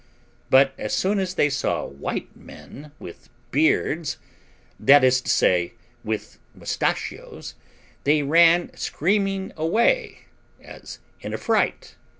[0.49, 4.17] But as soon as they saw white men with beards,
[4.79, 7.53] that is to say, with mustachios,
[8.03, 10.21] they ran screaming away,
[10.59, 11.97] as in a fright.